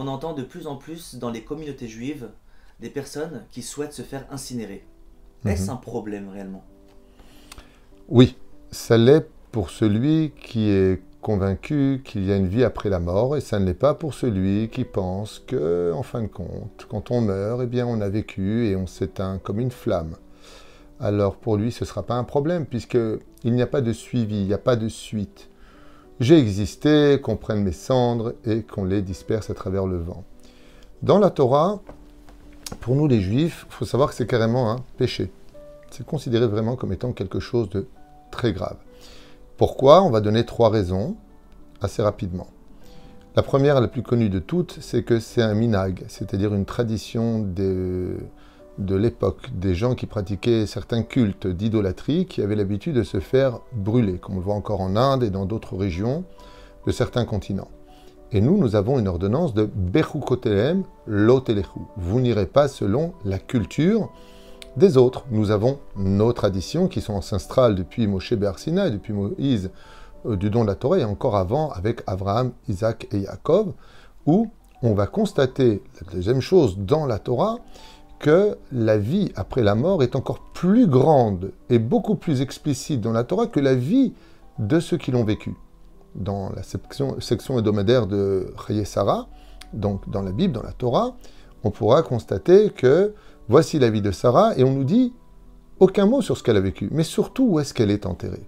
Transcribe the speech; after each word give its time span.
on 0.00 0.06
entend 0.08 0.32
de 0.32 0.42
plus 0.42 0.66
en 0.66 0.76
plus 0.76 1.16
dans 1.16 1.30
les 1.30 1.42
communautés 1.42 1.86
juives 1.86 2.30
des 2.80 2.88
personnes 2.88 3.44
qui 3.50 3.60
souhaitent 3.60 3.92
se 3.92 4.00
faire 4.00 4.24
incinérer. 4.30 4.82
Est-ce 5.44 5.64
Mhm. 5.64 5.70
un 5.70 5.76
problème 5.76 6.28
réellement? 6.30 6.64
Oui, 8.08 8.34
ça 8.70 8.96
l'est 8.96 9.28
pour 9.52 9.68
celui 9.68 10.32
qui 10.40 10.70
est 10.70 11.02
convaincu 11.20 12.00
qu'il 12.02 12.24
y 12.24 12.32
a 12.32 12.36
une 12.36 12.46
vie 12.48 12.64
après 12.64 12.88
la 12.88 12.98
mort, 12.98 13.36
et 13.36 13.42
ça 13.42 13.58
ne 13.58 13.66
l'est 13.66 13.74
pas 13.74 13.92
pour 13.92 14.14
celui 14.14 14.70
qui 14.70 14.84
pense 14.84 15.38
que, 15.38 15.92
en 15.94 16.02
fin 16.02 16.22
de 16.22 16.28
compte, 16.28 16.86
quand 16.88 17.10
on 17.10 17.20
meurt, 17.20 17.60
eh 17.62 17.66
bien, 17.66 17.86
on 17.86 18.00
a 18.00 18.08
vécu 18.08 18.68
et 18.68 18.76
on 18.76 18.86
s'éteint 18.86 19.38
comme 19.38 19.60
une 19.60 19.70
flamme. 19.70 20.16
Alors 20.98 21.36
pour 21.36 21.58
lui, 21.58 21.72
ce 21.72 21.84
ne 21.84 21.88
sera 21.88 22.04
pas 22.04 22.14
un 22.14 22.24
problème, 22.24 22.64
puisqu'il 22.64 23.20
n'y 23.52 23.62
a 23.62 23.66
pas 23.66 23.82
de 23.82 23.92
suivi, 23.92 24.40
il 24.40 24.46
n'y 24.46 24.54
a 24.54 24.58
pas 24.58 24.76
de 24.76 24.88
suite. 24.88 25.50
J'ai 26.20 26.38
existé, 26.38 27.18
qu'on 27.22 27.36
prenne 27.36 27.62
mes 27.62 27.72
cendres 27.72 28.34
et 28.44 28.62
qu'on 28.62 28.84
les 28.84 29.00
disperse 29.00 29.48
à 29.48 29.54
travers 29.54 29.86
le 29.86 29.96
vent. 29.96 30.22
Dans 31.02 31.18
la 31.18 31.30
Torah, 31.30 31.80
pour 32.80 32.94
nous 32.94 33.08
les 33.08 33.22
Juifs, 33.22 33.64
il 33.70 33.72
faut 33.72 33.86
savoir 33.86 34.10
que 34.10 34.14
c'est 34.14 34.26
carrément 34.26 34.70
un 34.70 34.76
péché. 34.98 35.32
C'est 35.90 36.04
considéré 36.04 36.46
vraiment 36.46 36.76
comme 36.76 36.92
étant 36.92 37.12
quelque 37.12 37.40
chose 37.40 37.70
de 37.70 37.88
très 38.30 38.52
grave. 38.52 38.76
Pourquoi? 39.56 40.02
On 40.02 40.10
va 40.10 40.20
donner 40.20 40.44
trois 40.44 40.68
raisons 40.68 41.16
assez 41.80 42.02
rapidement. 42.02 42.48
La 43.34 43.42
première, 43.42 43.80
la 43.80 43.88
plus 43.88 44.02
connue 44.02 44.28
de 44.28 44.40
toutes, 44.40 44.76
c'est 44.82 45.02
que 45.02 45.20
c'est 45.20 45.42
un 45.42 45.54
minag, 45.54 46.04
c'est-à-dire 46.08 46.52
une 46.54 46.66
tradition 46.66 47.38
de, 47.38 48.18
de 48.80 48.96
l'époque, 48.96 49.50
des 49.54 49.74
gens 49.74 49.94
qui 49.94 50.06
pratiquaient 50.06 50.66
certains 50.66 51.02
cultes 51.02 51.46
d'idolâtrie 51.46 52.26
qui 52.26 52.42
avaient 52.42 52.56
l'habitude 52.56 52.96
de 52.96 53.02
se 53.02 53.20
faire 53.20 53.60
brûler, 53.72 54.18
comme 54.18 54.36
on 54.36 54.38
le 54.38 54.44
voit 54.44 54.54
encore 54.54 54.80
en 54.80 54.96
Inde 54.96 55.22
et 55.22 55.30
dans 55.30 55.46
d'autres 55.46 55.76
régions 55.76 56.24
de 56.86 56.92
certains 56.92 57.24
continents. 57.24 57.68
Et 58.32 58.40
nous, 58.40 58.56
nous 58.56 58.76
avons 58.76 58.98
une 58.98 59.08
ordonnance 59.08 59.54
de 59.54 59.64
Bechukotelem 59.64 60.84
lotelechu. 61.06 61.80
Vous 61.96 62.20
n'irez 62.20 62.46
pas 62.46 62.68
selon 62.68 63.12
la 63.24 63.38
culture 63.38 64.10
des 64.76 64.96
autres. 64.96 65.24
Nous 65.30 65.50
avons 65.50 65.80
nos 65.96 66.32
traditions 66.32 66.86
qui 66.86 67.00
sont 67.00 67.14
ancestrales 67.14 67.74
depuis 67.74 68.06
Moshe 68.06 68.34
Bersina 68.34 68.86
et 68.86 68.90
depuis 68.92 69.12
Moïse 69.12 69.70
euh, 70.26 70.36
du 70.36 70.48
don 70.48 70.62
de 70.62 70.68
la 70.68 70.76
Torah 70.76 70.98
et 70.98 71.04
encore 71.04 71.36
avant 71.36 71.70
avec 71.70 72.02
Abraham, 72.06 72.52
Isaac 72.68 73.08
et 73.12 73.22
Jacob, 73.22 73.72
où 74.26 74.50
on 74.82 74.94
va 74.94 75.06
constater 75.06 75.82
la 76.00 76.12
deuxième 76.12 76.40
chose 76.40 76.78
dans 76.78 77.06
la 77.06 77.18
Torah 77.18 77.58
que 78.20 78.56
la 78.70 78.98
vie 78.98 79.32
après 79.34 79.62
la 79.62 79.74
mort 79.74 80.02
est 80.02 80.14
encore 80.14 80.52
plus 80.52 80.86
grande 80.86 81.52
et 81.70 81.78
beaucoup 81.78 82.14
plus 82.14 82.42
explicite 82.42 83.00
dans 83.00 83.12
la 83.12 83.24
Torah 83.24 83.46
que 83.46 83.58
la 83.58 83.74
vie 83.74 84.12
de 84.58 84.78
ceux 84.78 84.98
qui 84.98 85.10
l'ont 85.10 85.24
vécu. 85.24 85.54
Dans 86.14 86.50
la 86.50 86.62
section, 86.62 87.16
hebdomadaire 87.58 88.06
de 88.06 88.52
Chaye 88.66 88.84
donc 89.72 90.08
dans 90.10 90.22
la 90.22 90.32
Bible, 90.32 90.52
dans 90.52 90.62
la 90.62 90.72
Torah, 90.72 91.16
on 91.64 91.70
pourra 91.70 92.02
constater 92.02 92.70
que 92.70 93.14
voici 93.48 93.78
la 93.78 93.90
vie 93.90 94.02
de 94.02 94.10
Sarah 94.10 94.56
et 94.56 94.64
on 94.64 94.72
nous 94.72 94.84
dit 94.84 95.12
aucun 95.78 96.06
mot 96.06 96.20
sur 96.20 96.36
ce 96.36 96.42
qu'elle 96.42 96.56
a 96.56 96.60
vécu, 96.60 96.88
mais 96.92 97.04
surtout 97.04 97.44
où 97.44 97.60
est-ce 97.60 97.72
qu'elle 97.72 97.90
est 97.90 98.06
enterrée. 98.06 98.46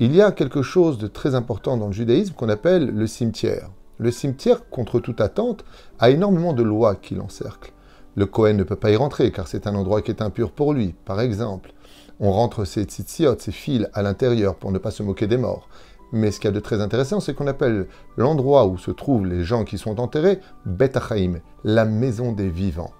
Il 0.00 0.14
y 0.14 0.22
a 0.22 0.32
quelque 0.32 0.62
chose 0.62 0.98
de 0.98 1.06
très 1.06 1.34
important 1.34 1.76
dans 1.76 1.86
le 1.86 1.92
judaïsme 1.92 2.34
qu'on 2.34 2.48
appelle 2.48 2.86
le 2.86 3.06
cimetière. 3.06 3.70
Le 3.98 4.10
cimetière, 4.10 4.68
contre 4.68 5.00
toute 5.00 5.20
attente, 5.20 5.64
a 5.98 6.10
énormément 6.10 6.52
de 6.52 6.62
lois 6.62 6.94
qui 6.94 7.14
l'encerclent. 7.14 7.72
Le 8.18 8.26
Kohen 8.26 8.56
ne 8.56 8.64
peut 8.64 8.74
pas 8.74 8.90
y 8.90 8.96
rentrer 8.96 9.30
car 9.30 9.46
c'est 9.46 9.68
un 9.68 9.76
endroit 9.76 10.02
qui 10.02 10.10
est 10.10 10.22
impur 10.22 10.50
pour 10.50 10.74
lui. 10.74 10.92
Par 11.04 11.20
exemple, 11.20 11.72
on 12.18 12.32
rentre 12.32 12.64
ses 12.64 12.82
tzitziot, 12.82 13.38
ses 13.38 13.52
fils 13.52 13.86
à 13.94 14.02
l'intérieur 14.02 14.56
pour 14.56 14.72
ne 14.72 14.78
pas 14.78 14.90
se 14.90 15.04
moquer 15.04 15.28
des 15.28 15.36
morts. 15.36 15.68
Mais 16.10 16.32
ce 16.32 16.40
qu'il 16.40 16.48
y 16.48 16.52
a 16.52 16.52
de 16.52 16.58
très 16.58 16.80
intéressant, 16.80 17.20
c'est 17.20 17.32
qu'on 17.32 17.46
appelle 17.46 17.86
l'endroit 18.16 18.66
où 18.66 18.76
se 18.76 18.90
trouvent 18.90 19.24
les 19.24 19.44
gens 19.44 19.62
qui 19.62 19.78
sont 19.78 20.00
enterrés 20.00 20.40
Bet 20.66 20.96
Achaim, 20.96 21.34
la 21.62 21.84
maison 21.84 22.32
des 22.32 22.48
vivants. 22.48 22.90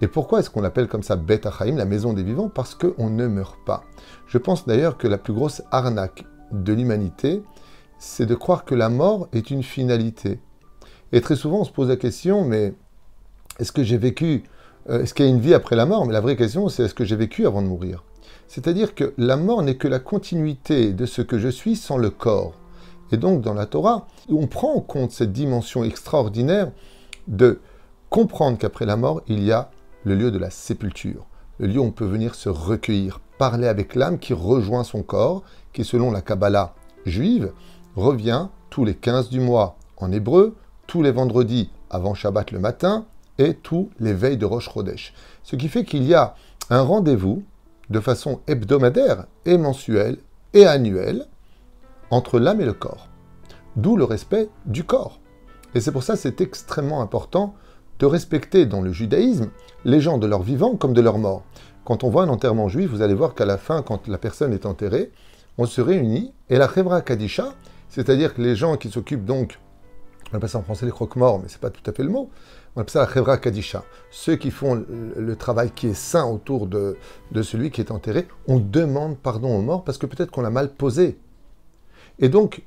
Et 0.00 0.08
pourquoi 0.08 0.40
est-ce 0.40 0.50
qu'on 0.50 0.60
l'appelle 0.60 0.88
comme 0.88 1.04
ça 1.04 1.14
Bet 1.14 1.46
Achaim, 1.46 1.76
la 1.76 1.84
maison 1.84 2.12
des 2.12 2.24
vivants? 2.24 2.48
Parce 2.48 2.74
qu'on 2.74 3.10
ne 3.10 3.28
meurt 3.28 3.64
pas. 3.64 3.84
Je 4.26 4.38
pense 4.38 4.66
d'ailleurs 4.66 4.98
que 4.98 5.06
la 5.06 5.18
plus 5.18 5.34
grosse 5.34 5.62
arnaque 5.70 6.24
de 6.50 6.72
l'humanité, 6.72 7.44
c'est 8.00 8.26
de 8.26 8.34
croire 8.34 8.64
que 8.64 8.74
la 8.74 8.88
mort 8.88 9.28
est 9.32 9.52
une 9.52 9.62
finalité. 9.62 10.40
Et 11.12 11.20
très 11.20 11.36
souvent, 11.36 11.60
on 11.60 11.64
se 11.64 11.70
pose 11.70 11.90
la 11.90 11.96
question, 11.96 12.44
mais 12.44 12.74
est-ce 13.58 13.72
que 13.72 13.82
j'ai 13.82 13.98
vécu, 13.98 14.44
euh, 14.88 15.02
est-ce 15.02 15.14
qu'il 15.14 15.24
y 15.24 15.28
a 15.28 15.30
une 15.30 15.40
vie 15.40 15.54
après 15.54 15.76
la 15.76 15.86
mort? 15.86 16.06
Mais 16.06 16.12
la 16.12 16.20
vraie 16.20 16.36
question, 16.36 16.68
c'est 16.68 16.84
est-ce 16.84 16.94
que 16.94 17.04
j'ai 17.04 17.16
vécu 17.16 17.46
avant 17.46 17.62
de 17.62 17.66
mourir? 17.66 18.04
C'est-à-dire 18.46 18.94
que 18.94 19.12
la 19.18 19.36
mort 19.36 19.62
n'est 19.62 19.76
que 19.76 19.88
la 19.88 19.98
continuité 19.98 20.92
de 20.92 21.06
ce 21.06 21.22
que 21.22 21.38
je 21.38 21.48
suis 21.48 21.76
sans 21.76 21.98
le 21.98 22.10
corps. 22.10 22.54
Et 23.12 23.16
donc, 23.16 23.42
dans 23.42 23.54
la 23.54 23.66
Torah, 23.66 24.06
on 24.30 24.46
prend 24.46 24.74
en 24.74 24.80
compte 24.80 25.12
cette 25.12 25.32
dimension 25.32 25.84
extraordinaire 25.84 26.70
de 27.26 27.60
comprendre 28.10 28.58
qu'après 28.58 28.86
la 28.86 28.96
mort, 28.96 29.22
il 29.28 29.42
y 29.42 29.52
a 29.52 29.70
le 30.04 30.14
lieu 30.14 30.30
de 30.30 30.38
la 30.38 30.50
sépulture, 30.50 31.26
le 31.58 31.66
lieu 31.66 31.80
où 31.80 31.84
on 31.84 31.90
peut 31.90 32.06
venir 32.06 32.34
se 32.34 32.48
recueillir, 32.48 33.20
parler 33.38 33.66
avec 33.66 33.94
l'âme 33.94 34.18
qui 34.18 34.32
rejoint 34.32 34.84
son 34.84 35.02
corps, 35.02 35.42
qui 35.72 35.84
selon 35.84 36.10
la 36.10 36.22
Kabbalah 36.22 36.74
juive, 37.04 37.52
revient 37.96 38.48
tous 38.70 38.84
les 38.84 38.94
15 38.94 39.28
du 39.28 39.40
mois 39.40 39.76
en 39.96 40.12
hébreu, 40.12 40.56
tous 40.86 41.02
les 41.02 41.10
vendredis 41.10 41.70
avant 41.90 42.14
Shabbat 42.14 42.52
le 42.52 42.60
matin 42.60 43.06
et 43.38 43.54
tous 43.54 43.90
les 44.00 44.12
veilles 44.12 44.36
de 44.36 44.44
Rosh 44.44 44.70
Chodesh. 44.72 45.14
Ce 45.42 45.56
qui 45.56 45.68
fait 45.68 45.84
qu'il 45.84 46.04
y 46.04 46.14
a 46.14 46.34
un 46.70 46.82
rendez-vous 46.82 47.42
de 47.90 48.00
façon 48.00 48.40
hebdomadaire 48.46 49.26
et 49.46 49.56
mensuelle 49.56 50.18
et 50.54 50.66
annuelle 50.66 51.26
entre 52.10 52.38
l'âme 52.38 52.60
et 52.60 52.66
le 52.66 52.72
corps. 52.72 53.08
D'où 53.76 53.96
le 53.96 54.04
respect 54.04 54.48
du 54.66 54.84
corps. 54.84 55.20
Et 55.74 55.80
c'est 55.80 55.92
pour 55.92 56.02
ça 56.02 56.14
que 56.14 56.20
c'est 56.20 56.40
extrêmement 56.40 57.02
important 57.02 57.54
de 57.98 58.06
respecter 58.06 58.66
dans 58.66 58.80
le 58.80 58.92
judaïsme 58.92 59.50
les 59.84 60.00
gens 60.00 60.18
de 60.18 60.26
leur 60.26 60.42
vivant 60.42 60.76
comme 60.76 60.94
de 60.94 61.00
leur 61.00 61.18
mort. 61.18 61.44
Quand 61.84 62.04
on 62.04 62.10
voit 62.10 62.24
un 62.24 62.28
enterrement 62.28 62.68
juif, 62.68 62.90
vous 62.90 63.02
allez 63.02 63.14
voir 63.14 63.34
qu'à 63.34 63.46
la 63.46 63.58
fin, 63.58 63.82
quand 63.82 64.08
la 64.08 64.18
personne 64.18 64.52
est 64.52 64.66
enterrée, 64.66 65.10
on 65.56 65.66
se 65.66 65.80
réunit 65.80 66.32
et 66.48 66.56
la 66.56 66.68
Chevra 66.68 67.00
Kadisha, 67.00 67.54
c'est-à-dire 67.88 68.34
que 68.34 68.42
les 68.42 68.54
gens 68.54 68.76
qui 68.76 68.90
s'occupent 68.90 69.24
donc, 69.24 69.58
on 70.32 70.36
appelle 70.36 70.48
ça 70.48 70.58
en 70.58 70.62
français 70.62 70.86
les 70.86 70.92
croque-morts, 70.92 71.38
mais 71.38 71.48
c'est 71.48 71.60
pas 71.60 71.70
tout 71.70 71.88
à 71.88 71.92
fait 71.92 72.02
le 72.02 72.10
mot, 72.10 72.30
on 72.76 72.80
appelle 72.80 72.92
ça 72.92 73.00
la 73.00 73.08
Chevra 73.08 73.38
Kadisha, 73.38 73.84
ceux 74.10 74.36
qui 74.36 74.50
font 74.50 74.84
le, 75.16 75.36
travail 75.36 75.70
qui 75.70 75.88
est 75.88 75.94
sain 75.94 76.24
autour 76.24 76.66
de, 76.66 76.96
celui 77.42 77.70
qui 77.70 77.80
est 77.80 77.90
enterré, 77.90 78.28
on 78.46 78.58
demande 78.58 79.18
pardon 79.18 79.56
aux 79.56 79.62
morts 79.62 79.84
parce 79.84 79.98
que 79.98 80.06
peut-être 80.06 80.30
qu'on 80.30 80.42
l'a 80.42 80.50
mal 80.50 80.72
posé. 80.72 81.18
Et 82.18 82.28
donc, 82.28 82.62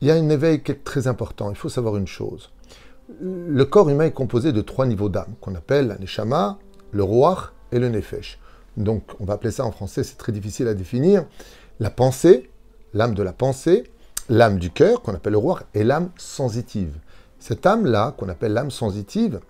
il 0.00 0.08
y 0.08 0.10
a 0.10 0.14
un 0.14 0.28
éveil 0.28 0.62
qui 0.62 0.72
est 0.72 0.84
très 0.84 1.06
important. 1.06 1.50
Il 1.50 1.56
faut 1.56 1.68
savoir 1.68 1.96
une 1.96 2.06
chose. 2.06 2.50
Le 3.20 3.64
corps 3.64 3.88
humain 3.88 4.04
est 4.04 4.12
composé 4.12 4.52
de 4.52 4.60
trois 4.60 4.86
niveaux 4.86 5.08
d'âme, 5.08 5.34
qu'on 5.40 5.54
appelle 5.54 5.88
la 5.88 5.98
neshama, 5.98 6.58
le 6.92 7.02
roach 7.02 7.50
et 7.72 7.78
le 7.78 7.88
nefesh. 7.88 8.38
Donc, 8.76 9.02
on 9.18 9.24
va 9.24 9.34
appeler 9.34 9.50
ça 9.50 9.64
en 9.64 9.72
français, 9.72 10.04
c'est 10.04 10.16
très 10.16 10.32
difficile 10.32 10.68
à 10.68 10.74
définir. 10.74 11.26
La 11.80 11.90
pensée, 11.90 12.50
l'âme 12.94 13.14
de 13.14 13.22
la 13.22 13.32
pensée, 13.32 13.84
l'âme 14.30 14.60
du 14.60 14.70
cœur, 14.70 15.02
qu'on 15.02 15.12
appelle 15.12 15.32
le 15.32 15.38
roach, 15.38 15.62
et 15.74 15.82
l'âme 15.82 16.10
sensitive. 16.16 16.94
Cette 17.40 17.66
âme-là, 17.66 18.14
qu'on 18.16 18.28
appelle 18.28 18.52
l'âme 18.52 18.70
sensitive, 18.70 19.40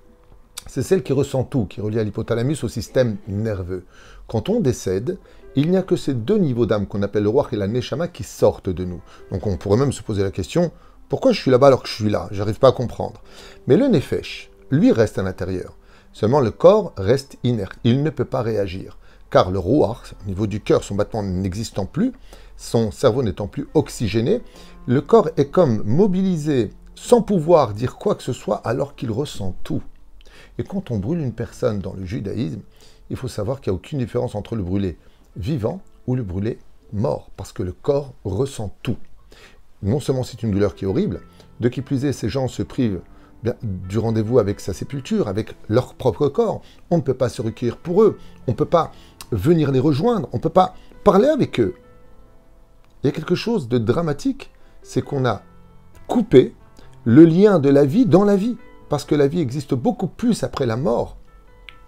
c'est 0.67 0.83
celle 0.83 1.03
qui 1.03 1.13
ressent 1.13 1.45
tout, 1.45 1.67
qui 1.67 1.83
relie 1.83 1.99
à 1.99 2.03
l'hypothalamus 2.03 2.65
au 2.65 2.69
système 2.69 3.19
nerveux. 3.29 3.85
Quand 4.27 4.49
on 4.49 4.59
décède, 4.59 5.19
il 5.55 5.71
n'y 5.71 5.77
a 5.77 5.83
que 5.83 5.97
ces 5.97 6.15
deux 6.15 6.39
niveaux 6.39 6.65
d'âme 6.65 6.87
qu'on 6.87 7.03
appelle 7.03 7.25
le 7.25 7.29
roi 7.29 7.47
et 7.53 7.57
la 7.57 7.69
neshama 7.69 8.09
qui 8.09 8.23
sortent 8.23 8.71
de 8.71 8.85
nous. 8.85 9.03
Donc 9.31 9.47
on 9.47 9.59
pourrait 9.59 9.77
même 9.77 9.93
se 9.93 10.03
poser 10.03 10.23
la 10.23 10.31
question, 10.31 10.73
pourquoi 11.11 11.33
je 11.33 11.41
suis 11.41 11.51
là-bas 11.51 11.67
alors 11.67 11.83
que 11.83 11.89
je 11.89 11.95
suis 11.95 12.11
là? 12.11 12.29
J'arrive 12.31 12.59
pas 12.59 12.69
à 12.69 12.73
comprendre. 12.73 13.21
Mais 13.67 13.77
le 13.77 13.87
nefesh, 13.87 14.51
lui, 14.71 14.93
reste 14.93 15.19
à 15.19 15.23
l'intérieur. 15.23 15.77
Seulement 16.15 16.41
le 16.41 16.53
corps 16.53 16.95
reste 16.97 17.37
inerte, 17.45 17.79
il 17.85 18.03
ne 18.03 18.11
peut 18.11 18.25
pas 18.25 18.41
réagir. 18.41 18.97
Car 19.31 19.51
le 19.51 19.59
roi, 19.59 20.03
au 20.25 20.29
niveau 20.29 20.47
du 20.47 20.61
cœur, 20.61 20.83
son 20.83 20.97
battement 20.97 21.23
n'existant 21.23 21.87
plus, 21.87 22.13
son 22.57 22.91
cerveau 22.91 23.23
n'étant 23.23 23.47
plus 23.47 23.69
oxygéné, 23.75 24.43
le 24.87 25.01
corps 25.01 25.31
est 25.37 25.51
comme 25.51 25.83
mobilisé 25.85 26.71
sans 26.95 27.23
pouvoir 27.23 27.73
dire 27.73 27.97
quoi 27.97 28.15
que 28.15 28.23
ce 28.23 28.33
soit 28.33 28.57
alors 28.57 28.97
qu'il 28.97 29.11
ressent 29.11 29.55
tout. 29.63 29.83
Et 30.59 30.65
quand 30.65 30.91
on 30.91 30.99
brûle 30.99 31.21
une 31.21 31.33
personne 31.33 31.79
dans 31.79 31.95
le 31.95 32.05
judaïsme, 32.05 32.61
il 33.09 33.17
faut 33.17 33.29
savoir 33.29 33.61
qu'il 33.61 33.73
n'y 33.73 33.77
a 33.77 33.79
aucune 33.79 33.99
différence 33.99 34.35
entre 34.35 34.57
le 34.57 34.63
brûlé 34.63 34.99
vivant 35.37 35.81
ou 36.07 36.17
le 36.17 36.23
brûlé 36.23 36.59
mort, 36.93 37.31
parce 37.37 37.53
que 37.53 37.63
le 37.63 37.73
corps 37.73 38.13
ressent 38.25 38.75
tout. 38.83 38.97
Non 39.83 40.01
seulement 40.01 40.25
c'est 40.25 40.43
une 40.43 40.51
douleur 40.51 40.75
qui 40.75 40.85
est 40.85 40.89
horrible, 40.89 41.21
de 41.61 41.69
qui 41.69 41.83
plus 41.83 42.05
est, 42.05 42.13
ces 42.13 42.29
gens 42.29 42.49
se 42.49 42.63
privent 42.63 43.01
du 43.63 43.99
rendez-vous 43.99 44.39
avec 44.39 44.61
sa 44.61 44.75
sépulture, 44.75 45.29
avec 45.29 45.55
leur 45.69 45.95
propre 45.95 46.29
corps. 46.29 46.61
On 46.91 46.99
ne 46.99 47.03
peut 47.03 47.15
pas 47.15 47.31
se 47.31 47.41
recueillir 47.41 47.79
pour 47.79 48.03
eux, 48.03 48.19
on 48.47 48.51
ne 48.51 48.57
peut 48.57 48.67
pas 48.67 48.93
venir 49.33 49.71
les 49.71 49.81
rejoindre, 49.81 50.29
on 50.33 50.37
ne 50.37 50.43
peut 50.43 50.49
pas 50.49 50.75
parler 51.05 51.29
avec 51.29 51.61
eux. 51.61 51.75
Il 53.03 53.07
y 53.07 53.11
a 53.11 53.13
quelque 53.13 53.35
chose 53.35 53.69
de 53.69 53.79
dramatique, 53.79 54.51
c'est 54.83 55.03
qu'on 55.03 55.25
a 55.25 55.43
coupé 56.07 56.55
le 57.05 57.25
lien 57.25 57.59
de 57.59 57.69
la 57.69 57.85
vie 57.85 58.07
dans 58.07 58.25
la 58.25 58.37
vie 58.37 58.57
parce 58.89 59.05
que 59.05 59.15
la 59.15 59.29
vie 59.29 59.41
existe 59.41 59.75
beaucoup 59.75 60.09
plus 60.09 60.43
après 60.43 60.67
la 60.67 60.77
mort 60.77 61.17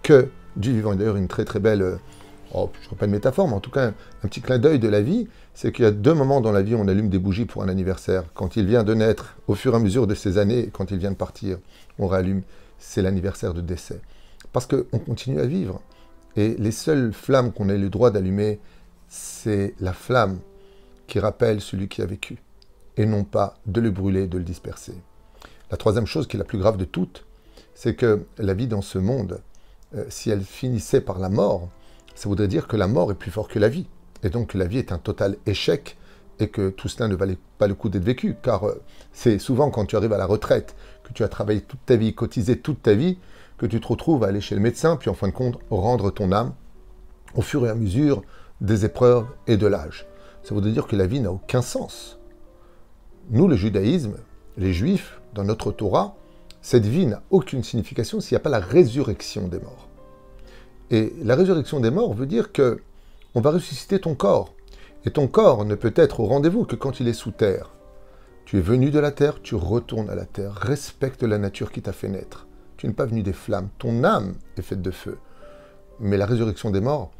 que 0.01 0.29
du 0.55 0.73
vivant. 0.73 0.95
D'ailleurs, 0.95 1.17
une 1.17 1.27
très 1.27 1.45
très 1.45 1.59
belle, 1.59 1.97
oh, 2.53 2.69
je 2.81 2.89
ne 2.89 2.95
pas 2.95 3.05
de 3.05 3.11
métaphore, 3.11 3.47
mais 3.47 3.53
en 3.53 3.59
tout 3.59 3.69
cas 3.69 3.87
un, 3.87 4.27
petit 4.27 4.41
clin 4.41 4.57
d'œil 4.57 4.79
de 4.79 4.87
la 4.87 5.01
vie, 5.01 5.27
c'est 5.53 5.71
qu'il 5.71 5.85
y 5.85 5.87
a 5.87 5.91
deux 5.91 6.13
moments 6.13 6.41
dans 6.41 6.51
la 6.51 6.61
vie 6.61 6.73
où 6.73 6.79
on 6.79 6.87
allume 6.87 7.09
des 7.09 7.19
bougies 7.19 7.45
pour 7.45 7.61
un 7.61 7.69
anniversaire. 7.69 8.23
Quand 8.33 8.55
il 8.55 8.65
vient 8.65 8.83
de 8.83 8.93
naître, 8.93 9.35
au 9.47 9.55
fur 9.55 9.73
et 9.73 9.75
à 9.75 9.79
mesure 9.79 10.07
de 10.07 10.15
ses 10.15 10.37
années, 10.37 10.69
quand 10.71 10.91
il 10.91 10.97
vient 10.97 11.11
de 11.11 11.17
partir, 11.17 11.57
on 11.99 12.07
rallume, 12.07 12.41
c'est 12.79 13.01
l'anniversaire 13.01 13.53
de 13.53 13.61
décès. 13.61 14.01
Parce 14.51 14.65
qu'on 14.65 14.99
continue 14.99 15.39
à 15.39 15.45
vivre. 15.45 15.81
Et 16.35 16.55
les 16.57 16.71
seules 16.71 17.13
flammes 17.13 17.51
qu'on 17.51 17.69
ait 17.69 17.77
le 17.77 17.89
droit 17.89 18.11
d'allumer, 18.11 18.59
c'est 19.07 19.75
la 19.79 19.93
flamme 19.93 20.39
qui 21.07 21.19
rappelle 21.19 21.61
celui 21.61 21.87
qui 21.87 22.01
a 22.01 22.05
vécu, 22.05 22.37
et 22.97 23.05
non 23.05 23.23
pas 23.23 23.57
de 23.65 23.81
le 23.81 23.91
brûler, 23.91 24.27
de 24.27 24.37
le 24.37 24.43
disperser. 24.43 24.95
La 25.69 25.77
troisième 25.77 26.07
chose 26.07 26.27
qui 26.27 26.37
est 26.37 26.39
la 26.39 26.45
plus 26.45 26.57
grave 26.57 26.77
de 26.77 26.85
toutes, 26.85 27.25
c'est 27.75 27.95
que 27.95 28.25
la 28.37 28.53
vie 28.53 28.67
dans 28.67 28.81
ce 28.81 28.97
monde, 28.97 29.41
euh, 29.95 30.05
si 30.09 30.29
elle 30.29 30.43
finissait 30.43 31.01
par 31.01 31.19
la 31.19 31.29
mort, 31.29 31.69
ça 32.15 32.29
voudrait 32.29 32.47
dire 32.47 32.67
que 32.67 32.77
la 32.77 32.87
mort 32.87 33.11
est 33.11 33.15
plus 33.15 33.31
forte 33.31 33.51
que 33.51 33.59
la 33.59 33.69
vie. 33.69 33.87
Et 34.23 34.29
donc 34.29 34.49
que 34.49 34.57
la 34.57 34.65
vie 34.65 34.77
est 34.77 34.91
un 34.91 34.97
total 34.97 35.37
échec 35.45 35.97
et 36.39 36.47
que 36.49 36.69
tout 36.69 36.87
cela 36.87 37.07
ne 37.07 37.15
valait 37.15 37.37
pas 37.57 37.67
le 37.67 37.73
coup 37.73 37.89
d'être 37.89 38.03
vécu. 38.03 38.35
Car 38.41 38.67
euh, 38.67 38.81
c'est 39.11 39.39
souvent 39.39 39.69
quand 39.69 39.85
tu 39.85 39.95
arrives 39.95 40.13
à 40.13 40.17
la 40.17 40.25
retraite, 40.25 40.75
que 41.03 41.13
tu 41.13 41.23
as 41.23 41.27
travaillé 41.27 41.61
toute 41.61 41.85
ta 41.85 41.95
vie, 41.95 42.13
cotisé 42.13 42.59
toute 42.59 42.81
ta 42.81 42.93
vie, 42.93 43.17
que 43.57 43.65
tu 43.65 43.79
te 43.79 43.87
retrouves 43.87 44.23
à 44.23 44.27
aller 44.27 44.41
chez 44.41 44.55
le 44.55 44.61
médecin, 44.61 44.95
puis 44.95 45.09
en 45.09 45.13
fin 45.13 45.27
de 45.27 45.33
compte, 45.33 45.59
rendre 45.69 46.11
ton 46.11 46.31
âme 46.31 46.53
au 47.35 47.41
fur 47.41 47.65
et 47.65 47.69
à 47.69 47.75
mesure 47.75 48.21
des 48.61 48.85
épreuves 48.85 49.25
et 49.47 49.57
de 49.57 49.67
l'âge. 49.67 50.07
Ça 50.43 50.53
voudrait 50.53 50.71
dire 50.71 50.87
que 50.87 50.95
la 50.95 51.07
vie 51.07 51.19
n'a 51.19 51.31
aucun 51.31 51.61
sens. 51.61 52.19
Nous, 53.29 53.47
le 53.47 53.55
judaïsme, 53.55 54.15
les 54.57 54.73
juifs, 54.73 55.21
dans 55.33 55.43
notre 55.43 55.71
Torah, 55.71 56.15
cette 56.61 56.85
vie 56.85 57.05
n'a 57.05 57.23
aucune 57.29 57.63
signification 57.63 58.19
s'il 58.19 58.35
n'y 58.35 58.41
a 58.41 58.43
pas 58.43 58.49
la 58.49 58.59
résurrection 58.59 59.47
des 59.47 59.59
morts. 59.59 59.87
Et 60.91 61.13
la 61.21 61.35
résurrection 61.35 61.79
des 61.79 61.91
morts 61.91 62.13
veut 62.13 62.25
dire 62.25 62.51
que 62.51 62.81
on 63.35 63.41
va 63.41 63.51
ressusciter 63.51 63.99
ton 63.99 64.15
corps. 64.15 64.53
Et 65.05 65.11
ton 65.11 65.27
corps 65.27 65.65
ne 65.65 65.75
peut 65.75 65.93
être 65.95 66.19
au 66.19 66.25
rendez-vous 66.25 66.65
que 66.65 66.75
quand 66.75 66.99
il 66.99 67.07
est 67.07 67.13
sous 67.13 67.31
terre. 67.31 67.71
Tu 68.45 68.57
es 68.57 68.61
venu 68.61 68.91
de 68.91 68.99
la 68.99 69.11
terre, 69.11 69.41
tu 69.41 69.55
retournes 69.55 70.09
à 70.09 70.15
la 70.15 70.25
terre. 70.25 70.53
Respecte 70.53 71.23
la 71.23 71.37
nature 71.37 71.71
qui 71.71 71.81
t'a 71.81 71.93
fait 71.93 72.09
naître. 72.09 72.47
Tu 72.83 72.87
n'es 72.87 72.93
pas 72.93 73.05
venu 73.05 73.23
des 73.23 73.31
flammes. 73.31 73.69
Ton 73.79 74.03
âme 74.03 74.35
est 74.57 74.61
faite 74.61 74.81
de 74.81 74.91
feu. 74.91 75.17
Mais 76.01 76.17
la 76.17 76.25
résurrection 76.25 76.69
des 76.69 76.81
morts, 76.81 77.11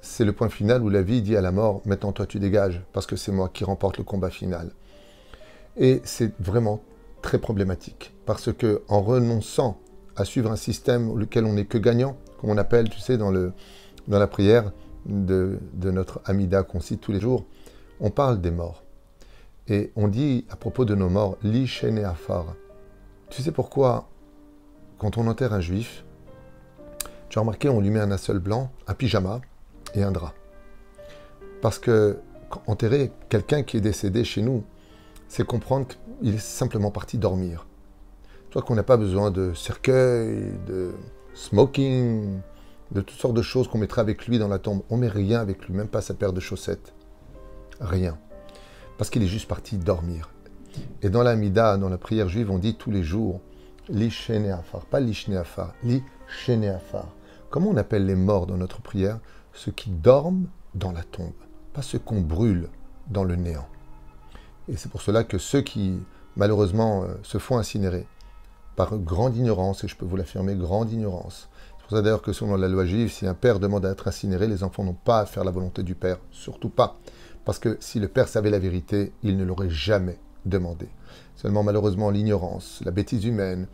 c'est 0.00 0.24
le 0.24 0.32
point 0.32 0.48
final 0.48 0.82
où 0.82 0.88
la 0.88 1.02
vie 1.02 1.20
dit 1.20 1.36
à 1.36 1.42
la 1.42 1.52
mort, 1.52 1.82
maintenant 1.84 2.12
toi 2.12 2.24
tu 2.24 2.38
dégages, 2.38 2.82
parce 2.94 3.04
que 3.04 3.14
c'est 3.14 3.30
moi 3.30 3.50
qui 3.52 3.64
remporte 3.64 3.98
le 3.98 4.04
combat 4.04 4.30
final. 4.30 4.70
Et 5.76 6.00
c'est 6.04 6.32
vraiment 6.40 6.80
très 7.20 7.36
problématique. 7.36 8.14
Parce 8.24 8.50
que 8.50 8.80
en 8.88 9.02
renonçant 9.02 9.78
à 10.16 10.24
suivre 10.24 10.50
un 10.50 10.56
système 10.56 11.14
lequel 11.18 11.44
on 11.44 11.52
n'est 11.52 11.66
que 11.66 11.76
gagnant, 11.76 12.16
comme 12.40 12.48
on 12.48 12.56
appelle, 12.56 12.88
tu 12.88 12.98
sais, 12.98 13.18
dans, 13.18 13.30
le, 13.30 13.52
dans 14.08 14.18
la 14.18 14.26
prière 14.26 14.72
de, 15.04 15.58
notre 15.82 16.22
Amida 16.24 16.62
qu'on 16.62 16.80
cite 16.80 17.02
tous 17.02 17.12
les 17.12 17.20
jours, 17.20 17.44
on 18.00 18.08
parle 18.08 18.40
des 18.40 18.50
morts. 18.50 18.82
Et 19.68 19.92
on 19.96 20.08
dit 20.08 20.46
à 20.48 20.56
propos 20.56 20.86
de 20.86 20.94
nos 20.94 21.10
morts, 21.10 21.36
li 21.42 21.70
afar. 22.06 22.56
Tu 23.28 23.42
sais 23.42 23.52
pourquoi, 23.52 24.08
quand 25.04 25.18
on 25.18 25.26
enterre 25.26 25.52
un 25.52 25.60
juif, 25.60 26.02
tu 27.28 27.38
as 27.38 27.42
remarqué, 27.42 27.68
on 27.68 27.78
lui 27.78 27.90
met 27.90 28.00
un 28.00 28.16
seul 28.16 28.38
blanc, 28.38 28.72
un 28.86 28.94
pyjama 28.94 29.42
et 29.94 30.02
un 30.02 30.10
drap. 30.10 30.32
Parce 31.60 31.78
que 31.78 32.16
enterrer 32.66 33.12
quelqu'un 33.28 33.64
qui 33.64 33.76
est 33.76 33.82
décédé 33.82 34.24
chez 34.24 34.40
nous, 34.40 34.64
c'est 35.28 35.46
comprendre 35.46 35.88
qu'il 35.88 36.34
est 36.34 36.38
simplement 36.38 36.90
parti 36.90 37.18
dormir. 37.18 37.66
Toi 38.48 38.62
qu'on 38.62 38.74
n'a 38.74 38.82
pas 38.82 38.96
besoin 38.96 39.30
de 39.30 39.52
cercueil, 39.52 40.54
de 40.66 40.92
smoking, 41.34 42.40
de 42.90 43.02
toutes 43.02 43.18
sortes 43.18 43.34
de 43.34 43.42
choses 43.42 43.68
qu'on 43.68 43.76
mettrait 43.76 44.00
avec 44.00 44.26
lui 44.26 44.38
dans 44.38 44.48
la 44.48 44.58
tombe. 44.58 44.84
On 44.88 44.96
met 44.96 45.08
rien 45.08 45.38
avec 45.38 45.66
lui, 45.66 45.74
même 45.74 45.88
pas 45.88 46.00
sa 46.00 46.14
paire 46.14 46.32
de 46.32 46.40
chaussettes. 46.40 46.94
Rien. 47.78 48.16
Parce 48.96 49.10
qu'il 49.10 49.22
est 49.22 49.26
juste 49.26 49.48
parti 49.48 49.76
dormir. 49.76 50.30
Et 51.02 51.10
dans 51.10 51.22
la 51.22 51.36
Mida, 51.36 51.76
dans 51.76 51.90
la 51.90 51.98
prière 51.98 52.30
juive, 52.30 52.50
on 52.50 52.58
dit 52.58 52.76
tous 52.76 52.90
les 52.90 53.02
jours 53.02 53.42
Li 53.88 54.10
afar, 54.50 54.86
pas 54.86 55.00
Li 55.00 55.14
afar, 55.36 55.74
Li 55.82 56.02
afar. 56.68 57.06
Comment 57.50 57.70
on 57.70 57.76
appelle 57.76 58.06
les 58.06 58.14
morts 58.14 58.46
dans 58.46 58.56
notre 58.56 58.80
prière? 58.80 59.18
Ceux 59.52 59.72
qui 59.72 59.90
dorment 59.90 60.46
dans 60.74 60.90
la 60.90 61.02
tombe, 61.02 61.32
pas 61.72 61.82
ceux 61.82 61.98
qu'on 61.98 62.20
brûle 62.20 62.68
dans 63.08 63.24
le 63.24 63.36
néant. 63.36 63.68
Et 64.68 64.76
c'est 64.76 64.88
pour 64.88 65.02
cela 65.02 65.22
que 65.22 65.38
ceux 65.38 65.60
qui, 65.60 65.98
malheureusement, 66.36 67.04
euh, 67.04 67.14
se 67.22 67.38
font 67.38 67.58
incinérer, 67.58 68.06
par 68.74 68.96
grande 68.98 69.36
ignorance, 69.36 69.84
et 69.84 69.88
je 69.88 69.96
peux 69.96 70.06
vous 70.06 70.16
l'affirmer, 70.16 70.56
grande 70.56 70.90
ignorance. 70.90 71.48
C'est 71.76 71.82
pour 71.82 71.96
ça 71.98 72.02
d'ailleurs 72.02 72.22
que 72.22 72.32
selon 72.32 72.56
la 72.56 72.68
loi 72.68 72.86
juive, 72.86 73.12
si 73.12 73.26
un 73.26 73.34
père 73.34 73.60
demande 73.60 73.84
à 73.86 73.90
être 73.90 74.08
incinéré, 74.08 74.48
les 74.48 74.64
enfants 74.64 74.82
n'ont 74.82 74.94
pas 74.94 75.20
à 75.20 75.26
faire 75.26 75.44
la 75.44 75.50
volonté 75.50 75.82
du 75.82 75.94
père, 75.94 76.18
surtout 76.30 76.70
pas. 76.70 76.96
Parce 77.44 77.58
que 77.58 77.76
si 77.80 78.00
le 78.00 78.08
père 78.08 78.28
savait 78.28 78.50
la 78.50 78.58
vérité, 78.58 79.12
il 79.22 79.36
ne 79.36 79.44
l'aurait 79.44 79.70
jamais 79.70 80.18
demandé. 80.46 80.88
Seulement 81.36 81.62
malheureusement 81.62 82.10
l'ignorance, 82.10 82.80
la 82.84 82.90
bêtise 82.90 83.24
humaine, 83.24 83.66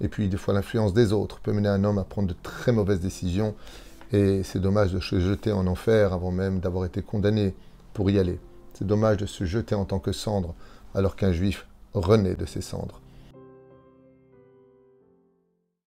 et 0.00 0.08
puis 0.08 0.28
des 0.28 0.36
fois 0.36 0.54
l'influence 0.54 0.92
des 0.92 1.12
autres 1.12 1.40
peut 1.40 1.52
mener 1.52 1.68
un 1.68 1.84
homme 1.84 1.98
à 1.98 2.04
prendre 2.04 2.28
de 2.28 2.36
très 2.42 2.72
mauvaises 2.72 3.00
décisions, 3.00 3.54
et 4.12 4.42
c'est 4.42 4.60
dommage 4.60 4.92
de 4.92 5.00
se 5.00 5.18
jeter 5.18 5.52
en 5.52 5.66
enfer 5.66 6.12
avant 6.12 6.30
même 6.30 6.60
d'avoir 6.60 6.84
été 6.84 7.02
condamné 7.02 7.54
pour 7.92 8.10
y 8.10 8.18
aller. 8.18 8.38
C'est 8.74 8.86
dommage 8.86 9.16
de 9.16 9.26
se 9.26 9.44
jeter 9.44 9.74
en 9.74 9.84
tant 9.84 9.98
que 9.98 10.12
cendre 10.12 10.54
alors 10.94 11.16
qu'un 11.16 11.32
juif 11.32 11.66
renaît 11.94 12.34
de 12.34 12.46
ses 12.46 12.60
cendres. 12.60 13.00